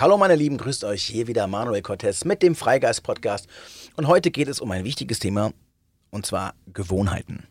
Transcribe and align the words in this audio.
Hallo 0.00 0.16
meine 0.16 0.34
Lieben, 0.34 0.56
grüßt 0.56 0.84
euch 0.84 1.02
hier 1.02 1.26
wieder 1.26 1.46
Manuel 1.46 1.82
Cortez 1.82 2.24
mit 2.24 2.42
dem 2.42 2.54
Freigeist 2.54 3.02
Podcast 3.02 3.46
und 3.96 4.06
heute 4.06 4.30
geht 4.30 4.48
es 4.48 4.58
um 4.58 4.70
ein 4.70 4.84
wichtiges 4.84 5.18
Thema 5.18 5.52
und 6.08 6.24
zwar 6.24 6.54
Gewohnheiten. 6.72 7.46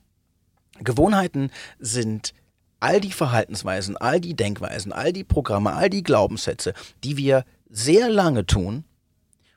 Gewohnheiten 0.80 1.52
sind 1.78 2.34
all 2.80 3.02
die 3.02 3.12
Verhaltensweisen, 3.12 3.98
all 3.98 4.20
die 4.20 4.36
Denkweisen, 4.36 4.92
all 4.92 5.14
die 5.14 5.24
Programme, 5.24 5.74
all 5.74 5.92
die 5.92 6.02
Glaubenssätze, 6.02 6.74
die 7.04 7.18
wir 7.18 7.46
sehr 7.70 8.10
lange 8.10 8.48
tun, 8.48 8.84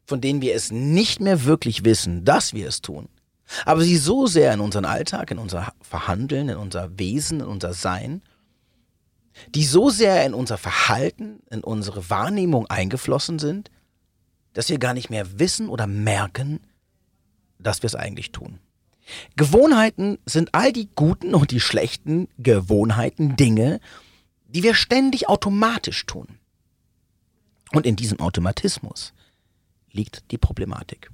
von 0.04 0.20
denen 0.20 0.42
wir 0.42 0.54
es 0.54 0.70
nicht 0.70 1.18
mehr 1.18 1.46
wirklich 1.46 1.86
wissen, 1.86 2.26
dass 2.26 2.52
wir 2.52 2.68
es 2.68 2.82
tun, 2.82 3.08
aber 3.64 3.80
sie 3.80 3.96
so 3.96 4.26
sehr 4.26 4.52
in 4.52 4.60
unseren 4.60 4.84
Alltag, 4.84 5.30
in 5.30 5.38
unser 5.38 5.72
Verhandeln, 5.80 6.50
in 6.50 6.58
unser 6.58 6.98
Wesen, 6.98 7.40
in 7.40 7.46
unser 7.46 7.72
Sein 7.72 8.20
die 9.54 9.64
so 9.64 9.90
sehr 9.90 10.24
in 10.24 10.34
unser 10.34 10.58
Verhalten, 10.58 11.40
in 11.50 11.62
unsere 11.62 12.10
Wahrnehmung 12.10 12.66
eingeflossen 12.66 13.38
sind, 13.38 13.70
dass 14.52 14.68
wir 14.68 14.78
gar 14.78 14.94
nicht 14.94 15.10
mehr 15.10 15.38
wissen 15.38 15.68
oder 15.68 15.86
merken, 15.86 16.60
dass 17.58 17.82
wir 17.82 17.86
es 17.86 17.94
eigentlich 17.94 18.32
tun. 18.32 18.58
Gewohnheiten 19.36 20.18
sind 20.26 20.54
all 20.54 20.72
die 20.72 20.88
guten 20.94 21.34
und 21.34 21.50
die 21.50 21.60
schlechten 21.60 22.28
Gewohnheiten, 22.38 23.36
Dinge, 23.36 23.80
die 24.46 24.62
wir 24.62 24.74
ständig 24.74 25.28
automatisch 25.28 26.06
tun. 26.06 26.38
Und 27.72 27.86
in 27.86 27.96
diesem 27.96 28.20
Automatismus 28.20 29.12
liegt 29.90 30.30
die 30.30 30.38
Problematik. 30.38 31.10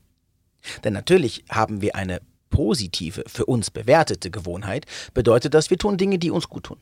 Denn 0.85 0.93
natürlich 0.93 1.45
haben 1.49 1.81
wir 1.81 1.95
eine 1.95 2.21
positive, 2.51 3.25
für 3.27 3.47
uns 3.47 3.71
bewertete 3.71 4.31
Gewohnheit, 4.31 4.87
bedeutet 5.15 5.55
das, 5.55 5.71
wir 5.71 5.79
tun 5.79 5.97
Dinge, 5.97 6.19
die 6.19 6.31
uns 6.31 6.49
gut 6.49 6.65
tun 6.65 6.79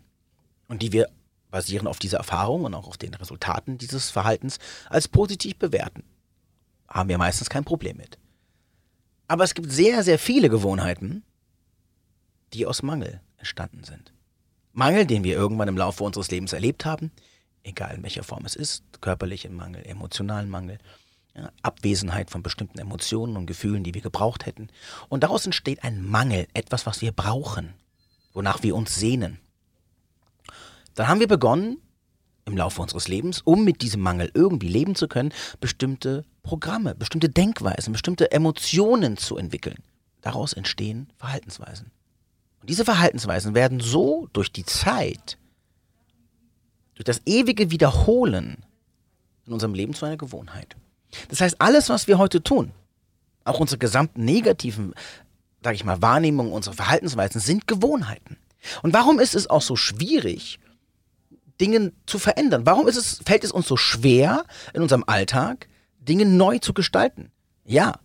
und 0.68 0.82
die 0.82 0.92
wir 0.92 1.08
basieren 1.56 1.86
auf 1.86 1.98
dieser 1.98 2.18
Erfahrung 2.18 2.64
und 2.64 2.74
auch 2.74 2.86
auf 2.86 2.98
den 2.98 3.14
Resultaten 3.14 3.78
dieses 3.78 4.10
Verhaltens 4.10 4.58
als 4.90 5.08
positiv 5.08 5.56
bewerten. 5.56 6.04
Haben 6.86 7.08
wir 7.08 7.16
meistens 7.16 7.48
kein 7.48 7.64
Problem 7.64 7.96
mit. 7.96 8.18
Aber 9.26 9.42
es 9.42 9.54
gibt 9.54 9.72
sehr, 9.72 10.04
sehr 10.04 10.18
viele 10.18 10.50
Gewohnheiten, 10.50 11.22
die 12.52 12.66
aus 12.66 12.82
Mangel 12.82 13.22
entstanden 13.38 13.84
sind. 13.84 14.12
Mangel, 14.74 15.06
den 15.06 15.24
wir 15.24 15.34
irgendwann 15.34 15.68
im 15.68 15.78
Laufe 15.78 16.04
unseres 16.04 16.30
Lebens 16.30 16.52
erlebt 16.52 16.84
haben, 16.84 17.10
egal 17.62 17.94
in 17.94 18.02
welcher 18.02 18.22
Form 18.22 18.44
es 18.44 18.54
ist, 18.54 18.84
körperlichen 19.00 19.56
Mangel, 19.56 19.82
emotionalen 19.86 20.50
Mangel, 20.50 20.76
ja, 21.34 21.50
Abwesenheit 21.62 22.30
von 22.30 22.42
bestimmten 22.42 22.78
Emotionen 22.78 23.38
und 23.38 23.46
Gefühlen, 23.46 23.82
die 23.82 23.94
wir 23.94 24.02
gebraucht 24.02 24.44
hätten. 24.44 24.68
Und 25.08 25.22
daraus 25.22 25.46
entsteht 25.46 25.84
ein 25.84 26.06
Mangel, 26.06 26.48
etwas, 26.52 26.84
was 26.84 27.00
wir 27.00 27.12
brauchen, 27.12 27.72
wonach 28.34 28.62
wir 28.62 28.76
uns 28.76 28.94
sehnen. 28.94 29.38
Dann 30.96 31.08
haben 31.08 31.20
wir 31.20 31.28
begonnen, 31.28 31.78
im 32.46 32.56
Laufe 32.56 32.80
unseres 32.80 33.06
Lebens, 33.06 33.40
um 33.42 33.64
mit 33.64 33.82
diesem 33.82 34.00
Mangel 34.00 34.30
irgendwie 34.34 34.68
leben 34.68 34.94
zu 34.94 35.08
können, 35.08 35.32
bestimmte 35.60 36.24
Programme, 36.42 36.94
bestimmte 36.94 37.28
Denkweisen, 37.28 37.92
bestimmte 37.92 38.32
Emotionen 38.32 39.16
zu 39.16 39.36
entwickeln. 39.36 39.82
Daraus 40.22 40.52
entstehen 40.52 41.12
Verhaltensweisen. 41.18 41.90
Und 42.60 42.70
diese 42.70 42.84
Verhaltensweisen 42.84 43.54
werden 43.54 43.80
so 43.80 44.28
durch 44.32 44.50
die 44.50 44.64
Zeit, 44.64 45.38
durch 46.94 47.04
das 47.04 47.20
ewige 47.26 47.70
Wiederholen 47.70 48.64
in 49.46 49.52
unserem 49.52 49.74
Leben 49.74 49.92
zu 49.92 50.06
einer 50.06 50.16
Gewohnheit. 50.16 50.76
Das 51.28 51.40
heißt, 51.40 51.60
alles, 51.60 51.88
was 51.88 52.08
wir 52.08 52.18
heute 52.18 52.42
tun, 52.42 52.72
auch 53.44 53.60
unsere 53.60 53.78
gesamten 53.78 54.24
negativen, 54.24 54.94
sage 55.62 55.76
ich 55.76 55.84
mal, 55.84 56.00
Wahrnehmungen, 56.00 56.52
unsere 56.52 56.74
Verhaltensweisen 56.74 57.40
sind 57.40 57.66
Gewohnheiten. 57.66 58.36
Und 58.82 58.94
warum 58.94 59.18
ist 59.18 59.34
es 59.34 59.48
auch 59.50 59.62
so 59.62 59.76
schwierig, 59.76 60.58
Dinge 61.60 61.92
zu 62.06 62.18
verändern? 62.18 62.66
Warum 62.66 62.88
ist 62.88 62.96
es, 62.96 63.20
fällt 63.24 63.44
es 63.44 63.52
uns 63.52 63.66
so 63.66 63.76
schwer, 63.76 64.44
in 64.74 64.82
unserem 64.82 65.04
Alltag 65.06 65.68
Dinge 65.98 66.26
neu 66.26 66.58
zu 66.58 66.74
gestalten? 66.74 67.30
Ja, 67.64 67.98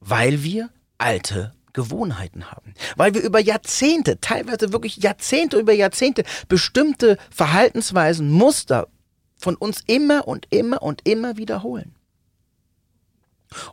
weil 0.00 0.42
wir 0.42 0.70
alte 0.98 1.52
Gewohnheiten 1.72 2.50
haben. 2.50 2.74
Weil 2.96 3.14
wir 3.14 3.22
über 3.22 3.40
Jahrzehnte, 3.40 4.20
teilweise 4.20 4.72
wirklich 4.72 4.98
Jahrzehnte 4.98 5.58
über 5.58 5.72
Jahrzehnte, 5.72 6.24
bestimmte 6.48 7.16
Verhaltensweisen, 7.30 8.30
Muster 8.30 8.88
von 9.36 9.56
uns 9.56 9.82
immer 9.86 10.28
und 10.28 10.46
immer 10.50 10.82
und 10.82 11.06
immer 11.08 11.36
wiederholen. 11.36 11.94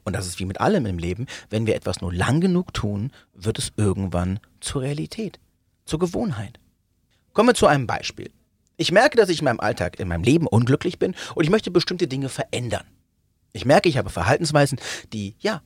Und 0.04 0.14
das 0.14 0.28
ist 0.28 0.40
wie 0.40 0.46
mit 0.46 0.60
allem 0.60 0.86
im 0.86 0.98
Leben, 0.98 1.28
wenn 1.50 1.66
wir 1.66 1.76
etwas 1.76 2.02
nur 2.02 2.14
lang 2.14 2.42
genug 2.42 2.74
tun, 2.74 3.12
wird 3.34 3.60
es 3.60 3.72
irgendwann 3.78 4.40
zur 4.60 4.82
Realität, 4.82 5.40
zur 5.86 6.00
Gewohnheit. 6.00 6.60
Kommen 7.34 7.50
wir 7.50 7.56
zu 7.56 7.68
einem 7.68 7.88
Beispiel. 7.88 8.32
Ich 8.80 8.94
merke, 8.94 9.18
dass 9.18 9.28
ich 9.28 9.40
in 9.40 9.46
meinem 9.46 9.60
Alltag, 9.60 10.00
in 10.00 10.08
meinem 10.08 10.24
Leben 10.24 10.48
unglücklich 10.48 11.00
bin 11.00 11.14
und 11.36 11.44
ich 11.44 11.50
möchte 11.50 11.70
bestimmte 11.70 12.08
Dinge 12.08 12.30
verändern. 12.30 12.86
Ich 13.52 13.66
merke, 13.66 13.90
ich 13.90 13.98
habe 13.98 14.10
Verhaltensweisen, 14.10 14.80
die, 15.12 15.36
ja, 15.40 15.62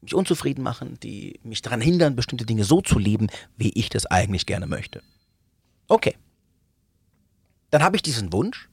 mich 0.00 0.14
unzufrieden 0.14 0.62
machen, 0.62 0.96
die 1.02 1.40
mich 1.42 1.62
daran 1.62 1.80
hindern, 1.80 2.14
bestimmte 2.14 2.46
Dinge 2.46 2.62
so 2.62 2.80
zu 2.80 3.00
leben, 3.00 3.26
wie 3.56 3.70
ich 3.70 3.88
das 3.88 4.06
eigentlich 4.06 4.46
gerne 4.46 4.68
möchte. 4.68 5.02
Okay. 5.88 6.14
Dann 7.70 7.82
habe 7.82 7.96
ich 7.96 8.02
diesen 8.02 8.32
Wunsch. 8.32 8.68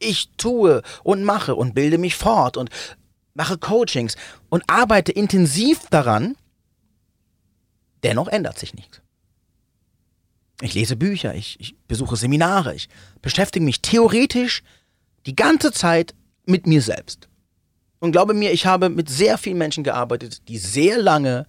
Ich 0.00 0.30
tue 0.36 0.82
und 1.04 1.22
mache 1.22 1.54
und 1.54 1.76
bilde 1.76 1.98
mich 1.98 2.16
fort 2.16 2.56
und 2.56 2.68
mache 3.34 3.58
Coachings 3.58 4.16
und 4.48 4.64
arbeite 4.66 5.12
intensiv 5.12 5.86
daran. 5.90 6.36
Dennoch 8.02 8.26
ändert 8.26 8.58
sich 8.58 8.74
nichts. 8.74 9.01
Ich 10.62 10.74
lese 10.74 10.94
Bücher, 10.94 11.34
ich, 11.34 11.58
ich 11.58 11.76
besuche 11.88 12.14
Seminare, 12.14 12.72
ich 12.76 12.88
beschäftige 13.20 13.64
mich 13.64 13.82
theoretisch 13.82 14.62
die 15.26 15.34
ganze 15.34 15.72
Zeit 15.72 16.14
mit 16.46 16.68
mir 16.68 16.80
selbst. 16.80 17.28
Und 17.98 18.12
glaube 18.12 18.32
mir, 18.32 18.52
ich 18.52 18.64
habe 18.64 18.88
mit 18.88 19.08
sehr 19.08 19.38
vielen 19.38 19.58
Menschen 19.58 19.82
gearbeitet, 19.82 20.46
die 20.46 20.58
sehr 20.58 20.98
lange, 20.98 21.46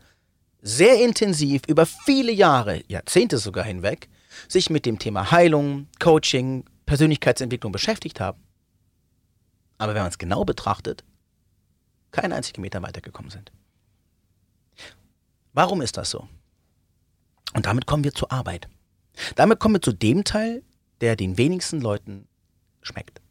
sehr 0.64 1.00
intensiv, 1.00 1.62
über 1.68 1.86
viele 1.86 2.32
Jahre, 2.32 2.84
Jahrzehnte 2.88 3.38
sogar 3.38 3.66
hinweg, 3.66 4.10
sich 4.48 4.72
mit 4.72 4.84
dem 4.84 4.98
Thema 4.98 5.30
Heilung, 5.30 5.88
Coaching, 6.00 6.66
Persönlichkeitsentwicklung 6.88 7.72
beschäftigt 7.72 8.20
haben. 8.20 8.42
Aber 9.78 9.94
wenn 9.94 10.02
man 10.02 10.12
es 10.12 10.18
genau 10.18 10.44
betrachtet, 10.44 11.04
keinen 12.10 12.34
einzigen 12.34 12.62
Meter 12.62 12.82
weitergekommen 12.82 13.30
sind. 13.30 13.52
Warum 15.54 15.82
ist 15.82 15.98
das 15.98 16.10
so? 16.10 16.28
Und 17.54 17.68
damit 17.68 17.86
kommen 17.86 18.04
wir 18.04 18.14
zur 18.14 18.32
Arbeit. 18.32 18.68
Damit 19.36 19.60
kommen 19.60 19.76
wir 19.76 19.82
zu 19.82 19.94
dem 19.94 20.24
Teil, 20.24 20.64
der 21.02 21.16
den 21.16 21.38
wenigsten 21.38 21.82
Leuten 21.82 22.28
schmeckt. 22.82 23.22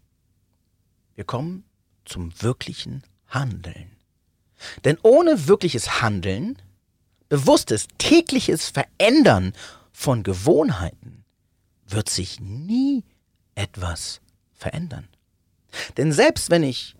Wir 1.15 1.25
kommen 1.25 1.65
zum 2.05 2.33
wirklichen 2.43 3.03
Handeln. 3.29 3.97
Denn 4.85 4.99
ohne 5.03 5.49
wirkliches 5.49 6.03
Handeln, 6.03 6.57
bewusstes 7.29 7.89
tägliches 7.99 8.69
Verändern 8.69 9.53
von 9.93 10.23
Gewohnheiten, 10.23 11.25
wird 11.87 12.09
sich 12.09 12.41
nie 12.41 13.05
etwas 13.55 14.21
verändern. 14.53 15.09
Denn 15.97 16.13
selbst 16.13 16.51
wenn 16.51 16.63
ich 16.63 16.95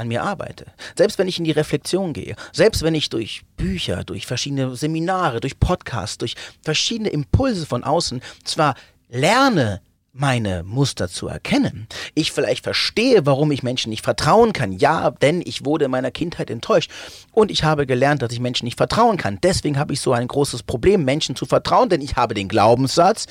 an 0.00 0.08
mir 0.08 0.22
arbeite. 0.22 0.66
Selbst 0.96 1.18
wenn 1.18 1.28
ich 1.28 1.38
in 1.38 1.44
die 1.44 1.50
Reflexion 1.50 2.12
gehe, 2.12 2.34
selbst 2.52 2.82
wenn 2.82 2.94
ich 2.94 3.10
durch 3.10 3.42
Bücher, 3.56 4.02
durch 4.02 4.26
verschiedene 4.26 4.74
Seminare, 4.74 5.40
durch 5.40 5.60
Podcasts, 5.60 6.18
durch 6.18 6.34
verschiedene 6.62 7.10
Impulse 7.10 7.66
von 7.66 7.84
außen 7.84 8.22
zwar 8.44 8.74
lerne, 9.08 9.82
meine 10.12 10.64
Muster 10.64 11.08
zu 11.08 11.28
erkennen. 11.28 11.86
Ich 12.14 12.32
vielleicht 12.32 12.64
verstehe, 12.64 13.26
warum 13.26 13.52
ich 13.52 13.62
Menschen 13.62 13.90
nicht 13.90 14.02
vertrauen 14.02 14.52
kann. 14.52 14.72
Ja, 14.72 15.12
denn 15.12 15.40
ich 15.44 15.64
wurde 15.64 15.84
in 15.84 15.90
meiner 15.92 16.10
Kindheit 16.10 16.50
enttäuscht. 16.50 16.90
Und 17.30 17.50
ich 17.50 17.62
habe 17.62 17.86
gelernt, 17.86 18.22
dass 18.22 18.32
ich 18.32 18.40
Menschen 18.40 18.64
nicht 18.64 18.76
vertrauen 18.76 19.18
kann. 19.18 19.38
Deswegen 19.42 19.78
habe 19.78 19.92
ich 19.92 20.00
so 20.00 20.12
ein 20.12 20.26
großes 20.26 20.64
Problem, 20.64 21.04
Menschen 21.04 21.36
zu 21.36 21.46
vertrauen, 21.46 21.90
denn 21.90 22.00
ich 22.00 22.16
habe 22.16 22.34
den 22.34 22.48
Glaubenssatz, 22.48 23.26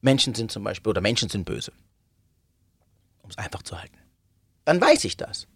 Menschen 0.00 0.34
sind 0.34 0.52
zum 0.52 0.62
Beispiel, 0.62 0.90
oder 0.90 1.00
Menschen 1.00 1.28
sind 1.28 1.44
böse. 1.44 1.72
Um 3.22 3.30
es 3.30 3.38
einfach 3.38 3.62
zu 3.62 3.78
halten 3.80 4.01
dann 4.64 4.80
weiß 4.80 5.04
ich 5.04 5.16
das. 5.16 5.46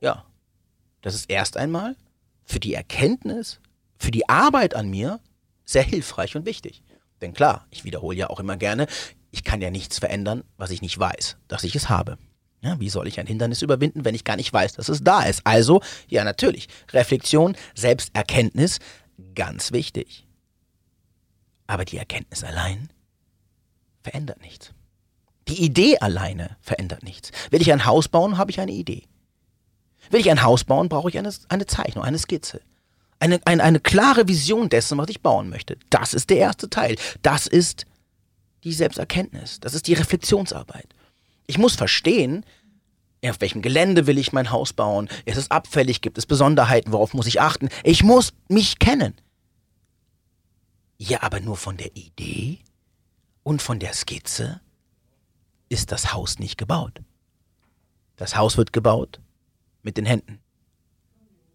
Ja, 0.00 0.24
das 1.02 1.14
ist 1.14 1.30
erst 1.30 1.56
einmal 1.56 1.96
für 2.44 2.60
die 2.60 2.74
Erkenntnis, 2.74 3.60
für 3.98 4.10
die 4.10 4.28
Arbeit 4.28 4.74
an 4.74 4.88
mir 4.88 5.20
sehr 5.64 5.82
hilfreich 5.82 6.36
und 6.36 6.46
wichtig. 6.46 6.82
Denn 7.20 7.32
klar, 7.32 7.66
ich 7.70 7.84
wiederhole 7.84 8.16
ja 8.16 8.28
auch 8.30 8.40
immer 8.40 8.56
gerne, 8.56 8.86
ich 9.30 9.44
kann 9.44 9.60
ja 9.60 9.70
nichts 9.70 9.98
verändern, 9.98 10.44
was 10.56 10.70
ich 10.70 10.82
nicht 10.82 10.98
weiß, 10.98 11.36
dass 11.48 11.64
ich 11.64 11.74
es 11.74 11.88
habe. 11.88 12.18
Ja, 12.62 12.80
wie 12.80 12.88
soll 12.88 13.06
ich 13.06 13.20
ein 13.20 13.26
Hindernis 13.26 13.62
überwinden, 13.62 14.04
wenn 14.04 14.14
ich 14.14 14.24
gar 14.24 14.36
nicht 14.36 14.52
weiß, 14.52 14.74
dass 14.74 14.88
es 14.88 15.02
da 15.02 15.22
ist? 15.22 15.42
Also, 15.44 15.82
ja, 16.08 16.24
natürlich, 16.24 16.68
Reflexion, 16.92 17.56
Selbsterkenntnis, 17.74 18.78
ganz 19.34 19.72
wichtig. 19.72 20.26
Aber 21.66 21.84
die 21.84 21.98
Erkenntnis 21.98 22.44
allein 22.44 22.90
verändert 24.02 24.40
nichts. 24.40 24.72
Die 25.48 25.62
Idee 25.62 25.98
alleine 25.98 26.56
verändert 26.60 27.02
nichts. 27.02 27.30
Will 27.50 27.62
ich 27.62 27.72
ein 27.72 27.86
Haus 27.86 28.08
bauen, 28.08 28.36
habe 28.36 28.50
ich 28.50 28.60
eine 28.60 28.72
Idee. 28.72 29.04
Will 30.10 30.20
ich 30.20 30.30
ein 30.30 30.42
Haus 30.42 30.64
bauen, 30.64 30.88
brauche 30.88 31.08
ich 31.08 31.18
eine, 31.18 31.32
eine 31.48 31.66
Zeichnung, 31.66 32.04
eine 32.04 32.18
Skizze. 32.18 32.60
Eine, 33.18 33.40
eine, 33.44 33.62
eine 33.62 33.80
klare 33.80 34.28
Vision 34.28 34.68
dessen, 34.68 34.98
was 34.98 35.08
ich 35.08 35.22
bauen 35.22 35.48
möchte. 35.48 35.78
Das 35.90 36.14
ist 36.14 36.30
der 36.30 36.38
erste 36.38 36.68
Teil. 36.68 36.96
Das 37.22 37.46
ist 37.46 37.86
die 38.64 38.72
Selbsterkenntnis. 38.72 39.60
Das 39.60 39.74
ist 39.74 39.86
die 39.86 39.94
Reflexionsarbeit. 39.94 40.88
Ich 41.46 41.58
muss 41.58 41.76
verstehen, 41.76 42.44
auf 43.24 43.40
welchem 43.40 43.62
Gelände 43.62 44.06
will 44.06 44.18
ich 44.18 44.32
mein 44.32 44.50
Haus 44.50 44.72
bauen? 44.72 45.08
Ist 45.24 45.38
es 45.38 45.50
abfällig? 45.50 46.00
Gibt 46.00 46.18
es 46.18 46.26
Besonderheiten? 46.26 46.92
Worauf 46.92 47.14
muss 47.14 47.26
ich 47.26 47.40
achten? 47.40 47.68
Ich 47.82 48.02
muss 48.02 48.32
mich 48.48 48.78
kennen. 48.78 49.14
Ja, 50.98 51.22
aber 51.22 51.40
nur 51.40 51.56
von 51.56 51.76
der 51.76 51.94
Idee 51.96 52.58
und 53.42 53.62
von 53.62 53.78
der 53.78 53.94
Skizze 53.94 54.60
ist 55.68 55.92
das 55.92 56.12
Haus 56.12 56.38
nicht 56.38 56.58
gebaut. 56.58 57.00
Das 58.16 58.36
Haus 58.36 58.56
wird 58.56 58.72
gebaut 58.72 59.20
mit 59.82 59.96
den 59.96 60.06
Händen, 60.06 60.40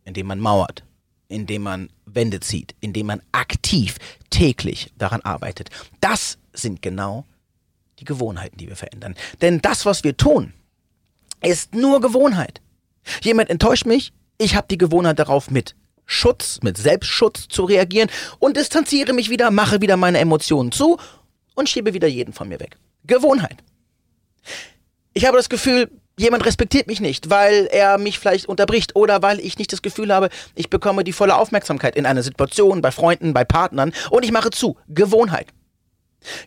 indem 0.05 0.27
man 0.27 0.39
mauert, 0.39 0.83
indem 1.27 1.63
man 1.63 1.89
Wände 2.05 2.39
zieht, 2.39 2.75
indem 2.79 3.07
man 3.07 3.21
aktiv 3.31 3.97
täglich 4.29 4.91
daran 4.97 5.21
arbeitet. 5.21 5.69
Das 5.99 6.37
sind 6.53 6.81
genau 6.81 7.25
die 7.99 8.05
Gewohnheiten, 8.05 8.57
die 8.57 8.67
wir 8.67 8.75
verändern. 8.75 9.15
Denn 9.41 9.61
das, 9.61 9.85
was 9.85 10.03
wir 10.03 10.17
tun, 10.17 10.53
ist 11.41 11.73
nur 11.73 12.01
Gewohnheit. 12.01 12.61
Jemand 13.21 13.49
enttäuscht 13.49 13.85
mich, 13.85 14.13
ich 14.37 14.55
habe 14.55 14.67
die 14.69 14.77
Gewohnheit 14.77 15.19
darauf 15.19 15.49
mit 15.49 15.75
Schutz, 16.05 16.59
mit 16.61 16.77
Selbstschutz 16.77 17.47
zu 17.47 17.63
reagieren 17.63 18.09
und 18.39 18.57
distanziere 18.57 19.13
mich 19.13 19.29
wieder, 19.29 19.49
mache 19.49 19.81
wieder 19.81 19.97
meine 19.97 20.19
Emotionen 20.19 20.71
zu 20.71 20.97
und 21.55 21.69
schiebe 21.69 21.93
wieder 21.93 22.07
jeden 22.07 22.33
von 22.33 22.49
mir 22.49 22.59
weg. 22.59 22.77
Gewohnheit. 23.05 23.63
Ich 25.13 25.25
habe 25.25 25.37
das 25.37 25.49
Gefühl, 25.49 25.89
jemand 26.17 26.45
respektiert 26.45 26.87
mich 26.87 27.01
nicht, 27.01 27.29
weil 27.29 27.67
er 27.71 27.97
mich 27.97 28.19
vielleicht 28.19 28.47
unterbricht 28.47 28.95
oder 28.95 29.21
weil 29.21 29.39
ich 29.39 29.57
nicht 29.57 29.73
das 29.73 29.81
Gefühl 29.81 30.13
habe, 30.13 30.29
ich 30.55 30.69
bekomme 30.69 31.03
die 31.03 31.13
volle 31.13 31.35
Aufmerksamkeit 31.35 31.95
in 31.95 32.05
einer 32.05 32.23
Situation, 32.23 32.81
bei 32.81 32.91
Freunden, 32.91 33.33
bei 33.33 33.43
Partnern 33.43 33.91
und 34.09 34.23
ich 34.23 34.31
mache 34.31 34.51
zu. 34.51 34.77
Gewohnheit. 34.87 35.47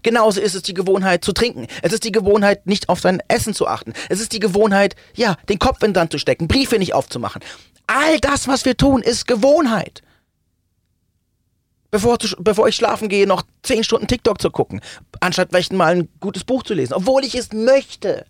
Genauso 0.02 0.40
ist 0.40 0.54
es 0.54 0.62
die 0.62 0.74
Gewohnheit 0.74 1.24
zu 1.24 1.32
trinken. 1.32 1.66
Es 1.82 1.92
ist 1.92 2.04
die 2.04 2.12
Gewohnheit, 2.12 2.66
nicht 2.66 2.88
auf 2.88 3.00
sein 3.00 3.20
Essen 3.26 3.54
zu 3.54 3.66
achten. 3.66 3.92
Es 4.08 4.20
ist 4.20 4.32
die 4.32 4.38
Gewohnheit, 4.38 4.94
ja, 5.14 5.36
den 5.48 5.58
Kopf 5.58 5.82
in 5.82 5.90
den 5.90 5.94
Sand 5.96 6.12
zu 6.12 6.18
stecken, 6.18 6.46
Briefe 6.46 6.78
nicht 6.78 6.94
aufzumachen. 6.94 7.42
All 7.86 8.18
das, 8.20 8.46
was 8.46 8.64
wir 8.64 8.76
tun, 8.76 9.02
ist 9.02 9.26
Gewohnheit. 9.26 10.02
Bevor, 11.94 12.18
bevor 12.40 12.66
ich 12.66 12.74
schlafen 12.74 13.08
gehe, 13.08 13.24
noch 13.24 13.44
zehn 13.62 13.84
Stunden 13.84 14.08
TikTok 14.08 14.42
zu 14.42 14.50
gucken, 14.50 14.80
anstatt 15.20 15.50
vielleicht 15.50 15.72
mal 15.72 15.94
ein 15.94 16.08
gutes 16.18 16.42
Buch 16.42 16.64
zu 16.64 16.74
lesen, 16.74 16.92
obwohl 16.92 17.24
ich 17.24 17.36
es 17.36 17.52
möchte. 17.52 18.26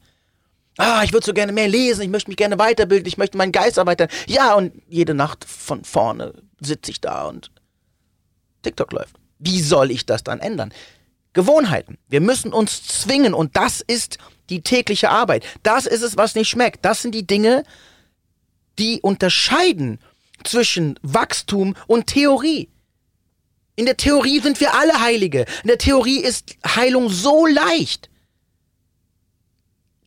Ah, 0.76 1.00
ich 1.02 1.14
würde 1.14 1.25
so 1.25 1.32
gerne 1.32 1.50
mehr 1.50 1.66
lesen, 1.66 2.02
ich 2.02 2.11
möchte 2.11 2.28
mich 2.28 2.37
gerne 2.37 2.58
weiterbilden, 2.58 3.06
ich 3.06 3.16
möchte 3.16 3.38
meinen 3.38 3.52
Geist 3.52 3.78
erweitern. 3.78 4.11
Ja, 4.26 4.52
und 4.52 4.75
jede 4.87 5.14
Nacht 5.14 5.46
von 5.46 5.82
vorne 5.82 6.34
sitze 6.61 6.90
ich 6.90 7.00
da 7.00 7.25
und 7.25 7.52
TikTok 8.61 8.93
läuft. 8.93 9.16
Wie 9.38 9.62
soll 9.62 9.90
ich 9.90 10.05
das 10.05 10.22
dann 10.22 10.40
ändern? 10.40 10.70
Gewohnheiten. 11.32 11.96
Wir 12.06 12.20
müssen 12.20 12.52
uns 12.52 12.87
zwingen 12.87 13.32
und 13.32 13.56
das 13.56 13.81
ist 13.81 14.19
die 14.50 14.61
tägliche 14.61 15.08
Arbeit. 15.08 15.43
Das 15.62 15.87
ist 15.87 16.02
es, 16.02 16.19
was 16.19 16.34
nicht 16.34 16.50
schmeckt. 16.50 16.84
Das 16.84 17.00
sind 17.00 17.14
die 17.14 17.26
Dinge, 17.26 17.62
die 18.78 19.00
unterscheiden 19.00 20.00
zwischen 20.44 20.99
Wachstum 21.00 21.75
und 21.87 22.08
Theorie. 22.08 22.69
In 23.76 23.87
der 23.87 23.97
Theorie 23.97 24.41
sind 24.41 24.61
wir 24.61 24.75
alle 24.75 25.00
Heilige. 25.00 25.47
In 25.62 25.69
der 25.69 25.79
Theorie 25.79 26.21
ist 26.21 26.56
Heilung 26.65 27.09
so 27.09 27.47
leicht. 27.47 28.09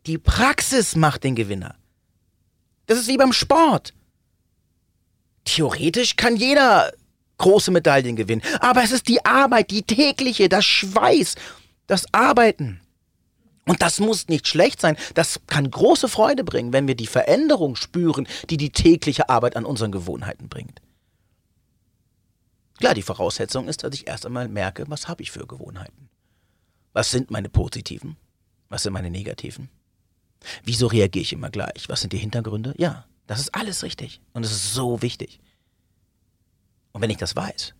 Die 0.06 0.18
Praxis 0.18 0.96
macht 0.96 1.24
den 1.24 1.36
Gewinner. 1.36 1.76
Das 2.86 2.98
ist 2.98 3.08
wie 3.08 3.18
beim 3.18 3.34
Sport. 3.34 3.94
Theoretisch 5.44 6.16
kann 6.16 6.38
jeder 6.38 6.94
große 7.38 7.72
Medaillen 7.72 8.16
gewinnen. 8.16 8.42
Aber 8.62 8.84
es 8.84 8.92
ist 8.92 9.10
die 9.10 9.26
Arbeit, 9.26 9.70
die 9.72 9.84
tägliche, 9.84 10.48
das 10.48 10.66
Schweiß, 10.66 11.36
das 11.88 12.06
Arbeiten. 12.14 12.80
Und 13.66 13.82
das 13.82 14.00
muss 14.00 14.30
nicht 14.30 14.48
schlecht 14.48 14.80
sein. 14.80 14.96
Das 15.14 15.42
kann 15.48 15.70
große 15.70 16.08
Freude 16.08 16.46
bringen, 16.46 16.72
wenn 16.72 16.88
wir 16.88 16.96
die 16.96 17.08
Veränderung 17.08 17.76
spüren, 17.76 18.28
die 18.50 18.56
die 18.56 18.70
tägliche 18.70 19.28
Arbeit 19.28 19.58
an 19.58 19.66
unseren 19.66 19.92
Gewohnheiten 19.92 20.48
bringt. 20.48 20.82
Klar, 22.78 22.94
die 22.94 23.02
Voraussetzung 23.02 23.68
ist, 23.68 23.84
dass 23.84 23.94
ich 23.96 24.08
erst 24.08 24.26
einmal 24.26 24.48
merke, 24.48 24.86
was 24.88 25.08
habe 25.08 25.24
ich 25.24 25.32
für 25.32 25.48
Gewohnheiten? 25.48 26.10
Was 26.94 27.12
sind 27.12 27.32
meine 27.32 27.50
positiven? 27.50 28.18
Was 28.70 28.84
sind 28.84 28.94
meine 28.94 29.10
negativen? 29.10 29.70
Wieso 30.64 30.88
reagiere 30.88 31.24
ich 31.24 31.34
immer 31.34 31.50
gleich? 31.50 31.90
Was 31.90 32.02
sind 32.02 32.14
die 32.14 32.18
Hintergründe? 32.18 32.74
Ja, 32.78 33.06
das 33.26 33.40
ist 33.40 33.56
alles 33.56 33.84
richtig. 33.84 34.22
Und 34.34 34.46
es 34.46 34.52
ist 34.52 34.74
so 34.74 35.02
wichtig. 35.02 35.40
Und 36.92 37.02
wenn 37.02 37.10
ich 37.10 37.18
das 37.18 37.36
weiß, 37.36 37.74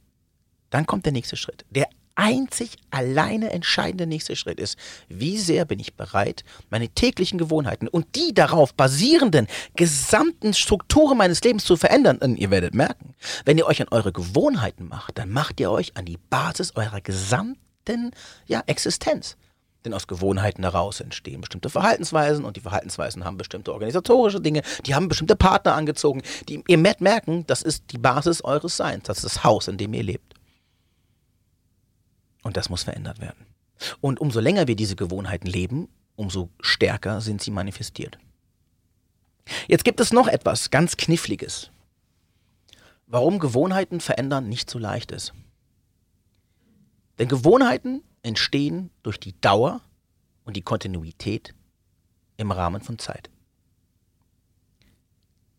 dann 0.70 0.86
kommt 0.86 1.06
der 1.06 1.14
nächste 1.14 1.38
Schritt. 1.38 1.66
Der 1.70 1.90
einzig 2.18 2.78
alleine 2.90 3.52
entscheidende 3.52 4.08
nächste 4.08 4.36
Schritt 4.36 4.60
ist, 4.60 4.78
wie 5.08 5.38
sehr 5.38 5.66
bin 5.66 5.80
ich 5.80 5.96
bereit, 5.96 6.44
meine 6.70 6.90
täglichen 6.90 7.38
Gewohnheiten 7.38 7.88
und 7.88 8.16
die 8.16 8.34
darauf 8.34 8.74
basierenden 8.74 9.48
gesamten 9.76 10.54
Strukturen 10.54 11.18
meines 11.18 11.42
Lebens 11.42 11.64
zu 11.64 11.78
verändern. 11.78 12.18
Und 12.18 12.38
ihr 12.38 12.52
werdet 12.52 12.74
merken, 12.74 13.16
wenn 13.46 13.58
ihr 13.58 13.68
euch 13.68 13.82
an 13.82 13.88
eure 13.92 14.12
Gewohnheiten 14.12 14.88
macht, 14.88 15.18
dann 15.18 15.32
macht 15.32 15.60
ihr 15.60 15.72
euch 15.72 15.96
an 15.96 16.06
die 16.06 16.18
Basis 16.30 16.76
eurer 16.76 17.02
gesamten 17.02 18.12
ja, 18.48 18.64
Existenz. 18.66 19.38
Denn 19.86 19.94
aus 19.94 20.08
Gewohnheiten 20.08 20.64
heraus 20.64 21.00
entstehen 21.00 21.40
bestimmte 21.40 21.70
Verhaltensweisen 21.70 22.44
und 22.44 22.58
die 22.58 22.62
Verhaltensweisen 22.62 23.24
haben 23.24 23.38
bestimmte 23.38 23.72
organisatorische 23.72 24.42
Dinge, 24.42 24.64
die 24.86 24.96
haben 24.96 25.08
bestimmte 25.08 25.36
Partner 25.36 25.76
angezogen. 25.76 26.24
Die, 26.50 26.64
ihr 26.68 26.84
werdet 26.84 27.00
merken, 27.00 27.46
das 27.48 27.62
ist 27.62 27.84
die 27.92 28.00
Basis 28.00 28.44
eures 28.44 28.76
Seins, 28.76 29.04
das 29.04 29.18
ist 29.18 29.26
das 29.26 29.44
Haus, 29.44 29.68
in 29.68 29.78
dem 29.78 29.94
ihr 29.94 30.04
lebt. 30.04 30.37
Und 32.44 32.58
das 32.58 32.70
muss 32.70 32.84
verändert 32.84 33.20
werden. 33.20 33.46
Und 34.02 34.20
umso 34.20 34.40
länger 34.40 34.68
wir 34.68 34.76
diese 34.76 34.96
Gewohnheiten 34.96 35.48
leben, 35.48 35.90
umso 36.16 36.50
stärker 36.60 37.22
sind 37.22 37.42
sie 37.42 37.52
manifestiert. 37.52 38.18
Jetzt 39.68 39.86
gibt 39.86 40.00
es 40.00 40.12
noch 40.12 40.28
etwas 40.28 40.72
ganz 40.72 40.98
Kniffliges. 40.98 41.72
Warum 43.06 43.40
Gewohnheiten 43.40 44.02
verändern 44.02 44.50
nicht 44.50 44.70
so 44.70 44.80
leicht 44.80 45.12
ist. 45.12 45.34
Denn 47.20 47.28
Gewohnheiten 47.28 48.04
entstehen 48.22 48.90
durch 49.04 49.20
die 49.20 49.40
Dauer 49.40 49.82
und 50.44 50.56
die 50.58 50.62
Kontinuität 50.62 51.54
im 52.36 52.52
Rahmen 52.52 52.82
von 52.82 53.00
Zeit. 53.00 53.30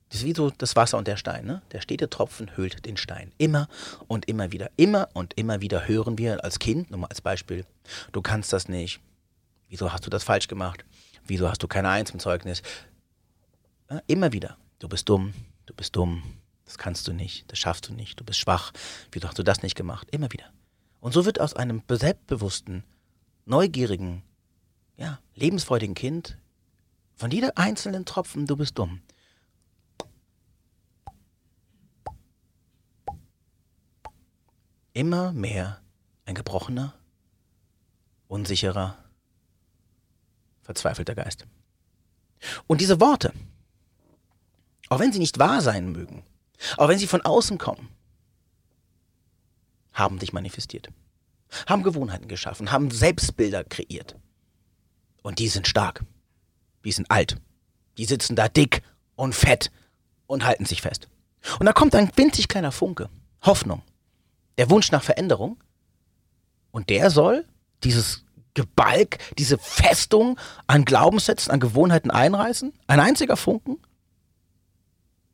Das 0.09 0.21
ist 0.21 0.25
wie 0.25 0.35
so 0.35 0.51
das 0.51 0.75
Wasser 0.75 0.97
und 0.97 1.07
der 1.07 1.17
Stein. 1.17 1.45
Ne? 1.45 1.63
Der 1.73 1.81
stete 1.81 2.09
Tropfen 2.09 2.57
hüllt 2.57 2.87
den 2.87 2.97
Stein. 2.97 3.33
Immer 3.37 3.69
und 4.07 4.27
immer 4.27 4.53
wieder. 4.53 4.71
Immer 4.77 5.09
und 5.13 5.35
immer 5.35 5.61
wieder 5.61 5.87
hören 5.87 6.17
wir 6.19 6.43
als 6.45 6.59
Kind, 6.59 6.91
nur 6.91 7.01
mal 7.01 7.09
als 7.09 7.21
Beispiel, 7.21 7.67
du 8.13 8.23
kannst 8.23 8.53
das 8.53 8.69
nicht. 8.69 9.01
Wieso 9.69 9.93
hast 9.93 10.07
du 10.07 10.11
das 10.11 10.25
falsch 10.25 10.49
gemacht? 10.49 10.85
Wieso 11.27 11.49
hast 11.49 11.63
du 11.63 11.69
keine 11.69 11.91
Eins 11.91 12.11
im 12.11 12.21
Zeugnis? 12.21 12.63
Ja, 13.91 14.01
immer 14.07 14.33
wieder. 14.33 14.57
Du 14.79 14.89
bist 14.89 15.09
dumm, 15.09 15.35
du 15.67 15.75
bist 15.75 15.95
dumm, 15.95 16.23
das 16.65 16.79
kannst 16.79 17.07
du 17.09 17.13
nicht, 17.13 17.51
das 17.51 17.59
schaffst 17.59 17.89
du 17.89 17.93
nicht, 17.93 18.19
du 18.19 18.25
bist 18.25 18.39
schwach. 18.39 18.73
Wieso 19.13 19.29
hast 19.29 19.39
du 19.39 19.43
das 19.43 19.63
nicht 19.63 19.75
gemacht? 19.75 20.09
Immer 20.11 20.33
wieder. 20.33 20.45
Und 21.01 21.13
so 21.13 21.27
wird 21.27 21.41
aus 21.41 21.55
einem 21.55 21.83
selbstbewussten, 21.89 22.85
neugierigen, 23.45 24.23
ja, 24.97 25.19
lebensfreudigen 25.35 25.95
Kind 25.95 26.39
von 27.17 27.31
jeder 27.31 27.57
einzelnen 27.57 28.05
Tropfen, 28.05 28.47
du 28.47 28.57
bist 28.57 28.79
dumm. 28.79 29.01
Immer 34.99 35.33
mehr 35.33 35.81
ein 36.25 36.35
gebrochener, 36.35 36.93
unsicherer, 38.27 38.99
verzweifelter 40.63 41.15
Geist. 41.15 41.47
Und 42.67 42.81
diese 42.81 43.01
Worte, 43.01 43.33
auch 44.89 44.99
wenn 44.99 45.13
sie 45.13 45.21
nicht 45.21 45.39
wahr 45.39 45.61
sein 45.61 45.93
mögen, 45.93 46.25
auch 46.79 46.89
wenn 46.89 46.99
sie 46.99 47.07
von 47.07 47.23
außen 47.23 47.59
kommen, 47.59 47.89
haben 49.93 50.19
sich 50.19 50.33
manifestiert, 50.33 50.89
haben 51.69 51.85
Gewohnheiten 51.85 52.27
geschaffen, 52.27 52.73
haben 52.73 52.91
Selbstbilder 52.91 53.63
kreiert. 53.63 54.17
Und 55.23 55.39
die 55.39 55.47
sind 55.47 55.69
stark, 55.69 56.05
die 56.85 56.91
sind 56.91 57.09
alt, 57.09 57.41
die 57.99 58.05
sitzen 58.05 58.35
da 58.35 58.49
dick 58.49 58.83
und 59.15 59.37
fett 59.37 59.71
und 60.27 60.45
halten 60.45 60.65
sich 60.65 60.83
fest. 60.83 61.09
Und 61.61 61.67
da 61.67 61.73
kommt 61.73 61.95
ein 61.95 62.11
winzig 62.17 62.49
kleiner 62.49 62.73
Funke, 62.73 63.09
Hoffnung, 63.43 63.85
der 64.59 64.69
Wunsch 64.69 64.93
nach 64.93 65.03
Veränderung. 65.03 65.57
Und 66.71 66.91
der 66.91 67.11
soll 67.11 67.47
dieses 67.85 68.25
Gebalk, 68.55 69.19
diese 69.39 69.57
Festung 69.57 70.39
an 70.67 70.85
Glaubenssätzen, 70.85 71.53
an 71.53 71.61
Gewohnheiten 71.61 72.11
einreißen? 72.11 72.73
Ein 72.89 73.01
einziger 73.01 73.37
Funken? 73.37 73.79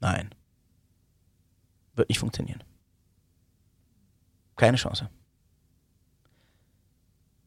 Nein. 0.00 0.30
Wird 1.94 2.08
nicht 2.08 2.18
funktionieren. 2.18 2.62
Keine 4.56 4.76
Chance. 4.76 5.08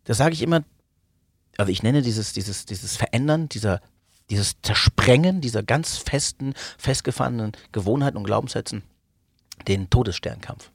Das 0.04 0.18
sage 0.18 0.34
ich 0.34 0.42
immer, 0.42 0.64
also 1.58 1.72
ich 1.72 1.84
nenne 1.84 2.02
dieses, 2.02 2.34
dieses, 2.34 2.66
dieses 2.66 2.96
Verändern, 2.96 3.50
dieser, 3.50 3.82
dieses 4.30 4.62
Zersprengen 4.62 5.42
dieser 5.42 5.64
ganz 5.64 5.98
festen, 5.98 6.54
festgefahrenen 6.78 7.52
Gewohnheiten 7.72 8.18
und 8.18 8.24
Glaubenssätzen, 8.24 8.84
den 9.68 9.90
Todessternkampf. 9.90 10.72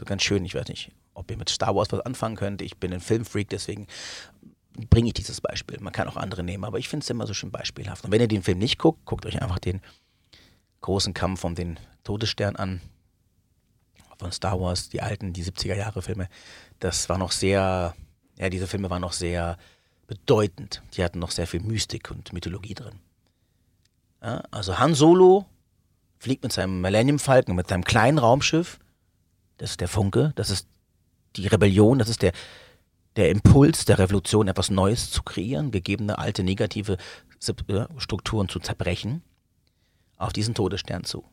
So 0.00 0.06
ganz 0.06 0.22
schön, 0.22 0.46
ich 0.46 0.54
weiß 0.54 0.68
nicht, 0.68 0.92
ob 1.12 1.30
ihr 1.30 1.36
mit 1.36 1.50
Star 1.50 1.76
Wars 1.76 1.92
was 1.92 2.00
anfangen 2.00 2.34
könnt. 2.34 2.62
Ich 2.62 2.78
bin 2.78 2.90
ein 2.90 3.02
Filmfreak, 3.02 3.50
deswegen 3.50 3.86
bringe 4.88 5.08
ich 5.08 5.12
dieses 5.12 5.42
Beispiel. 5.42 5.78
Man 5.78 5.92
kann 5.92 6.08
auch 6.08 6.16
andere 6.16 6.42
nehmen, 6.42 6.64
aber 6.64 6.78
ich 6.78 6.88
finde 6.88 7.04
es 7.04 7.10
immer 7.10 7.26
so 7.26 7.34
schön 7.34 7.50
beispielhaft. 7.50 8.06
Und 8.06 8.10
wenn 8.10 8.22
ihr 8.22 8.26
den 8.26 8.42
Film 8.42 8.56
nicht 8.56 8.78
guckt, 8.78 9.04
guckt 9.04 9.26
euch 9.26 9.42
einfach 9.42 9.58
den 9.58 9.82
großen 10.80 11.12
Kampf 11.12 11.44
um 11.44 11.54
den 11.54 11.78
Todesstern 12.02 12.56
an 12.56 12.80
von 14.16 14.32
Star 14.32 14.58
Wars, 14.58 14.88
die 14.88 15.02
alten, 15.02 15.34
die 15.34 15.44
70er 15.44 15.74
Jahre 15.74 16.00
Filme. 16.00 16.30
Das 16.78 17.10
war 17.10 17.18
noch 17.18 17.32
sehr, 17.32 17.94
ja, 18.38 18.48
diese 18.48 18.66
Filme 18.66 18.88
waren 18.88 19.02
noch 19.02 19.12
sehr 19.12 19.58
bedeutend. 20.06 20.80
Die 20.94 21.04
hatten 21.04 21.18
noch 21.18 21.30
sehr 21.30 21.46
viel 21.46 21.60
Mystik 21.60 22.10
und 22.10 22.32
Mythologie 22.32 22.72
drin. 22.72 23.00
Ja, 24.22 24.44
also 24.50 24.78
Han 24.78 24.94
Solo 24.94 25.44
fliegt 26.18 26.42
mit 26.42 26.52
seinem 26.52 26.80
Millennium 26.80 27.18
Falcon, 27.18 27.54
mit 27.54 27.68
seinem 27.68 27.84
kleinen 27.84 28.16
Raumschiff. 28.16 28.78
Das 29.60 29.72
ist 29.72 29.80
der 29.82 29.88
Funke, 29.88 30.32
das 30.36 30.48
ist 30.48 30.66
die 31.36 31.46
Rebellion, 31.46 31.98
das 31.98 32.08
ist 32.08 32.22
der, 32.22 32.32
der 33.16 33.28
Impuls 33.28 33.84
der 33.84 33.98
Revolution, 33.98 34.48
etwas 34.48 34.70
Neues 34.70 35.10
zu 35.10 35.22
kreieren, 35.22 35.70
gegebene 35.70 36.16
alte 36.16 36.42
negative 36.42 36.96
Strukturen 37.98 38.48
zu 38.48 38.58
zerbrechen, 38.58 39.22
auf 40.16 40.32
diesen 40.32 40.54
Todesstern 40.54 41.04
zu. 41.04 41.26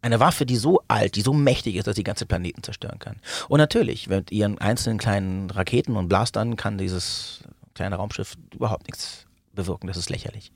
Eine 0.00 0.18
Waffe, 0.18 0.46
die 0.46 0.56
so 0.56 0.80
alt, 0.88 1.14
die 1.14 1.20
so 1.20 1.34
mächtig 1.34 1.74
ist, 1.76 1.86
dass 1.86 1.96
sie 1.96 2.04
ganze 2.04 2.24
Planeten 2.24 2.62
zerstören 2.62 2.98
kann. 2.98 3.20
Und 3.50 3.58
natürlich, 3.58 4.08
mit 4.08 4.32
ihren 4.32 4.56
einzelnen 4.56 4.96
kleinen 4.96 5.50
Raketen 5.50 5.96
und 5.96 6.08
Blastern 6.08 6.56
kann 6.56 6.78
dieses 6.78 7.42
kleine 7.74 7.96
Raumschiff 7.96 8.34
überhaupt 8.54 8.86
nichts 8.86 9.26
bewirken. 9.52 9.88
Das 9.88 9.98
ist 9.98 10.08
lächerlich. 10.08 10.52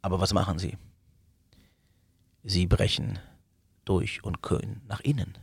Aber 0.00 0.18
was 0.18 0.32
machen 0.32 0.58
sie? 0.58 0.78
Sie 2.42 2.66
brechen 2.66 3.18
durch 3.84 4.24
und 4.24 4.40
können 4.40 4.80
nach 4.88 5.00
innen 5.00 5.36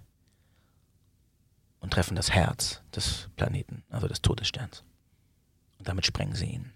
und 1.82 1.92
treffen 1.92 2.16
das 2.16 2.32
Herz 2.32 2.82
des 2.96 3.28
Planeten, 3.36 3.84
also 3.90 4.08
des 4.08 4.22
Todessterns. 4.22 4.84
Und 5.78 5.88
damit 5.88 6.06
sprengen 6.06 6.36
sie 6.36 6.46
ihn. 6.46 6.72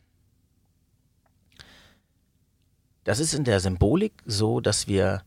Das 3.06 3.20
ist 3.20 3.34
in 3.34 3.44
der 3.44 3.60
Symbolik 3.60 4.14
so, 4.26 4.60
dass 4.60 4.88
wir 4.88 5.24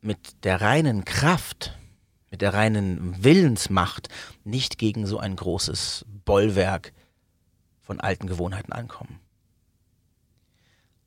mit 0.00 0.44
der 0.44 0.60
reinen 0.60 1.04
Kraft, 1.04 1.76
mit 2.30 2.40
der 2.40 2.54
reinen 2.54 3.22
Willensmacht 3.24 4.08
nicht 4.44 4.78
gegen 4.78 5.04
so 5.04 5.18
ein 5.18 5.34
großes 5.34 6.06
Bollwerk 6.24 6.92
von 7.82 8.00
alten 8.00 8.28
Gewohnheiten 8.28 8.72
ankommen. 8.72 9.18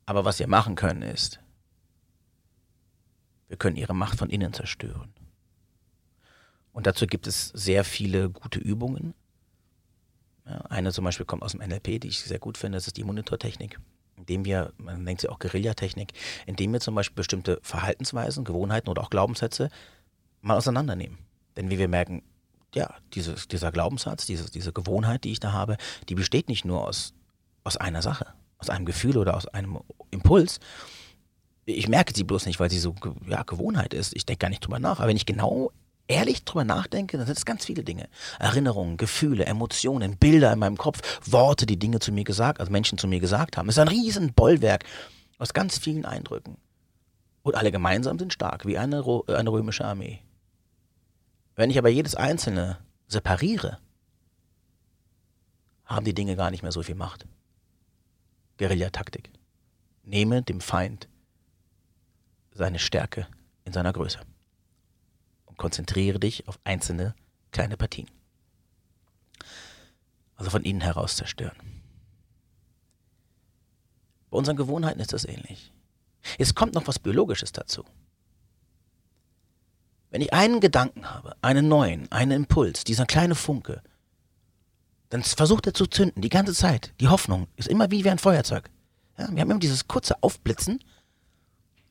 Aber 0.04 0.26
was 0.26 0.38
wir 0.38 0.48
machen 0.48 0.74
können 0.74 1.00
ist, 1.00 1.40
wir 3.48 3.56
können 3.56 3.76
ihre 3.76 3.94
Macht 3.94 4.18
von 4.18 4.28
innen 4.28 4.52
zerstören. 4.52 5.14
Und 6.72 6.86
dazu 6.86 7.06
gibt 7.06 7.26
es 7.26 7.48
sehr 7.48 7.84
viele 7.84 8.30
gute 8.30 8.58
Übungen. 8.58 9.14
Ja, 10.46 10.62
eine 10.62 10.92
zum 10.92 11.04
Beispiel 11.04 11.26
kommt 11.26 11.42
aus 11.42 11.52
dem 11.52 11.60
NLP, 11.60 12.00
die 12.00 12.08
ich 12.08 12.20
sehr 12.20 12.38
gut 12.38 12.58
finde, 12.58 12.76
das 12.76 12.86
ist 12.86 12.96
die 12.96 13.04
Monitortechnik. 13.04 13.78
Indem 14.16 14.44
wir, 14.44 14.72
man 14.76 15.04
nennt 15.04 15.20
sie 15.20 15.28
auch 15.28 15.38
Guerillatechnik, 15.38 16.12
indem 16.46 16.72
wir 16.72 16.80
zum 16.80 16.94
Beispiel 16.94 17.16
bestimmte 17.16 17.58
Verhaltensweisen, 17.62 18.44
Gewohnheiten 18.44 18.88
oder 18.88 19.02
auch 19.02 19.10
Glaubenssätze 19.10 19.70
mal 20.40 20.56
auseinandernehmen. 20.56 21.18
Denn 21.56 21.70
wie 21.70 21.78
wir 21.78 21.88
merken, 21.88 22.22
ja, 22.74 22.94
dieses, 23.14 23.48
dieser 23.48 23.72
Glaubenssatz, 23.72 24.26
diese, 24.26 24.50
diese 24.50 24.72
Gewohnheit, 24.72 25.24
die 25.24 25.32
ich 25.32 25.40
da 25.40 25.52
habe, 25.52 25.76
die 26.08 26.14
besteht 26.14 26.48
nicht 26.48 26.64
nur 26.64 26.86
aus, 26.86 27.14
aus 27.64 27.76
einer 27.76 28.02
Sache, 28.02 28.26
aus 28.58 28.70
einem 28.70 28.86
Gefühl 28.86 29.18
oder 29.18 29.36
aus 29.36 29.46
einem 29.46 29.80
Impuls. 30.10 30.60
Ich 31.64 31.88
merke 31.88 32.14
sie 32.14 32.24
bloß 32.24 32.46
nicht, 32.46 32.60
weil 32.60 32.70
sie 32.70 32.78
so 32.78 32.94
ja, 33.26 33.42
Gewohnheit 33.42 33.94
ist. 33.94 34.14
Ich 34.16 34.26
denke 34.26 34.40
gar 34.40 34.48
nicht 34.48 34.64
drüber 34.64 34.78
nach. 34.78 34.98
Aber 34.98 35.08
wenn 35.08 35.16
ich 35.16 35.26
genau 35.26 35.70
ehrlich 36.08 36.44
drüber 36.44 36.64
nachdenke, 36.64 37.16
dann 37.16 37.26
sind 37.26 37.38
es 37.38 37.44
ganz 37.44 37.64
viele 37.64 37.84
Dinge. 37.84 38.08
Erinnerungen, 38.38 38.96
Gefühle, 38.96 39.46
Emotionen, 39.46 40.16
Bilder 40.16 40.52
in 40.52 40.58
meinem 40.58 40.76
Kopf, 40.76 41.20
Worte, 41.30 41.66
die 41.66 41.78
Dinge 41.78 42.00
zu 42.00 42.12
mir 42.12 42.24
gesagt, 42.24 42.60
also 42.60 42.70
Menschen 42.72 42.98
zu 42.98 43.06
mir 43.06 43.20
gesagt 43.20 43.56
haben. 43.56 43.68
Es 43.68 43.76
ist 43.76 43.80
ein 43.80 43.88
riesen 43.88 44.32
Bollwerk 44.32 44.84
aus 45.38 45.52
ganz 45.52 45.78
vielen 45.78 46.04
Eindrücken. 46.04 46.56
Und 47.42 47.56
alle 47.56 47.72
gemeinsam 47.72 48.18
sind 48.18 48.32
stark, 48.32 48.66
wie 48.66 48.78
eine, 48.78 49.04
eine 49.28 49.50
römische 49.50 49.84
Armee. 49.84 50.20
Wenn 51.56 51.70
ich 51.70 51.78
aber 51.78 51.88
jedes 51.88 52.14
einzelne 52.14 52.78
separiere, 53.08 53.78
haben 55.84 56.04
die 56.04 56.14
Dinge 56.14 56.36
gar 56.36 56.50
nicht 56.50 56.62
mehr 56.62 56.72
so 56.72 56.82
viel 56.82 56.94
Macht. 56.94 57.26
Guerillataktik. 58.58 59.30
Nehme 60.04 60.42
dem 60.42 60.60
Feind 60.60 61.08
seine 62.52 62.78
Stärke 62.78 63.26
in 63.64 63.72
seiner 63.72 63.92
Größe 63.92 64.20
und 65.52 65.58
konzentriere 65.58 66.18
dich 66.18 66.48
auf 66.48 66.58
einzelne 66.64 67.14
kleine 67.50 67.76
Partien. 67.76 68.10
Also 70.34 70.50
von 70.50 70.62
innen 70.62 70.80
heraus 70.80 71.16
zerstören. 71.16 71.56
Bei 74.30 74.38
unseren 74.38 74.56
Gewohnheiten 74.56 75.00
ist 75.00 75.12
das 75.12 75.26
ähnlich. 75.26 75.70
Jetzt 76.38 76.54
kommt 76.54 76.74
noch 76.74 76.86
was 76.86 76.98
Biologisches 76.98 77.52
dazu. 77.52 77.84
Wenn 80.08 80.22
ich 80.22 80.32
einen 80.32 80.60
Gedanken 80.60 81.10
habe, 81.10 81.36
einen 81.42 81.68
neuen, 81.68 82.10
einen 82.10 82.32
Impuls, 82.32 82.84
dieser 82.84 83.04
kleine 83.04 83.34
Funke, 83.34 83.82
dann 85.10 85.22
versucht 85.22 85.66
er 85.66 85.74
zu 85.74 85.86
zünden, 85.86 86.22
die 86.22 86.30
ganze 86.30 86.54
Zeit. 86.54 86.94
Die 86.98 87.08
Hoffnung 87.08 87.46
ist 87.56 87.68
immer 87.68 87.90
wie, 87.90 88.04
wie 88.04 88.10
ein 88.10 88.18
Feuerzeug. 88.18 88.70
Ja, 89.18 89.30
wir 89.30 89.42
haben 89.42 89.50
immer 89.50 89.60
dieses 89.60 89.86
kurze 89.86 90.22
Aufblitzen, 90.22 90.82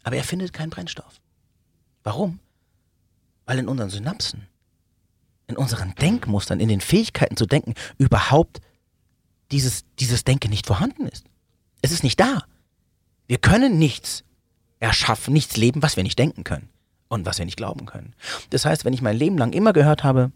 aber 0.02 0.16
er 0.16 0.24
findet 0.24 0.52
keinen 0.52 0.72
Brennstoff. 0.72 1.22
Warum? 2.04 2.40
Weil 3.52 3.60
in 3.60 3.68
unseren 3.68 3.90
Synapsen, 3.90 4.48
in 5.48 5.58
unseren 5.58 5.94
Denkmustern, 5.96 6.62
in 6.62 6.70
den 6.70 6.80
Fähigkeiten 6.80 7.36
zu 7.36 7.46
denken, 7.46 7.74
überhaupt 7.98 8.62
dieses, 9.52 9.84
dieses 10.00 10.24
Denken 10.24 10.50
nicht 10.50 10.66
vorhanden 10.66 11.06
ist. 11.06 11.26
Es 11.82 11.92
ist 11.92 12.02
nicht 12.02 12.18
da. 12.18 12.46
Wir 13.28 13.40
können 13.40 13.78
nichts 13.78 14.24
erschaffen, 14.80 15.34
nichts 15.34 15.58
leben, 15.58 15.84
was 15.84 15.98
wir 15.98 16.04
nicht 16.04 16.18
denken 16.18 16.46
können 16.46 16.70
und 17.10 17.26
was 17.26 17.40
wir 17.40 17.46
nicht 17.46 17.58
glauben 17.58 17.88
können. 17.88 18.16
Das 18.52 18.64
heißt, 18.64 18.86
wenn 18.86 18.94
ich 18.94 19.02
mein 19.02 19.18
Leben 19.18 19.38
lang 19.38 19.52
immer 19.52 19.74
gehört 19.74 20.06
habe, 20.06 20.32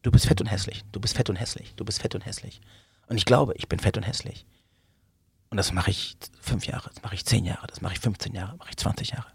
du 0.00 0.10
bist 0.10 0.24
fett 0.24 0.40
und 0.40 0.46
hässlich, 0.46 0.82
du 0.92 1.00
bist 1.00 1.14
fett 1.14 1.28
und 1.28 1.36
hässlich, 1.36 1.74
du 1.76 1.84
bist 1.84 2.00
fett 2.00 2.14
und 2.14 2.24
hässlich. 2.24 2.62
Und 3.08 3.18
ich 3.18 3.26
glaube, 3.26 3.52
ich 3.58 3.68
bin 3.68 3.80
fett 3.80 3.98
und 3.98 4.04
hässlich. 4.04 4.46
Und 5.50 5.58
das 5.58 5.72
mache 5.74 5.90
ich 5.90 6.16
fünf 6.40 6.66
Jahre, 6.66 6.88
das 6.88 7.02
mache 7.02 7.16
ich 7.16 7.26
zehn 7.26 7.44
Jahre, 7.44 7.66
das 7.66 7.82
mache 7.82 7.92
ich 7.92 8.00
15 8.00 8.34
Jahre, 8.34 8.56
mache 8.56 8.70
ich 8.70 8.78
20 8.78 9.10
Jahre. 9.10 9.26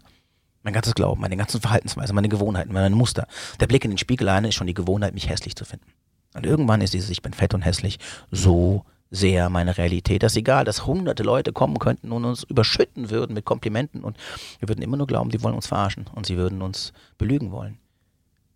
Mein 0.68 0.74
ganzes 0.74 0.94
Glauben, 0.94 1.22
meine 1.22 1.38
ganzen 1.38 1.62
Verhaltensweisen, 1.62 2.14
meine 2.14 2.28
Gewohnheiten, 2.28 2.74
meine 2.74 2.94
Muster. 2.94 3.26
Der 3.58 3.66
Blick 3.66 3.86
in 3.86 3.90
den 3.90 3.96
Spiegel 3.96 4.28
alleine 4.28 4.48
ist 4.48 4.54
schon 4.54 4.66
die 4.66 4.74
Gewohnheit, 4.74 5.14
mich 5.14 5.30
hässlich 5.30 5.56
zu 5.56 5.64
finden. 5.64 5.86
Und 6.34 6.44
irgendwann 6.44 6.82
ist 6.82 6.92
dieses 6.92 7.08
Ich 7.08 7.22
bin 7.22 7.32
fett 7.32 7.54
und 7.54 7.62
hässlich 7.62 7.98
so 8.30 8.84
sehr 9.10 9.48
meine 9.48 9.78
Realität, 9.78 10.22
dass 10.22 10.36
egal, 10.36 10.66
dass 10.66 10.84
hunderte 10.84 11.22
Leute 11.22 11.54
kommen 11.54 11.78
könnten 11.78 12.12
und 12.12 12.26
uns 12.26 12.42
überschütten 12.42 13.08
würden 13.08 13.32
mit 13.32 13.46
Komplimenten 13.46 14.04
und 14.04 14.18
wir 14.58 14.68
würden 14.68 14.82
immer 14.82 14.98
nur 14.98 15.06
glauben, 15.06 15.30
die 15.30 15.42
wollen 15.42 15.54
uns 15.54 15.68
verarschen 15.68 16.04
und 16.14 16.26
sie 16.26 16.36
würden 16.36 16.60
uns 16.60 16.92
belügen 17.16 17.50
wollen. 17.50 17.78